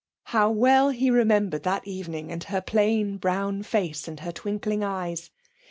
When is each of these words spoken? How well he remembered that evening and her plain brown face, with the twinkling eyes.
How 0.33 0.49
well 0.49 0.89
he 0.89 1.11
remembered 1.11 1.61
that 1.61 1.85
evening 1.85 2.31
and 2.31 2.43
her 2.45 2.59
plain 2.59 3.17
brown 3.17 3.61
face, 3.61 4.07
with 4.07 4.17
the 4.23 4.33
twinkling 4.33 4.83
eyes. 4.83 5.29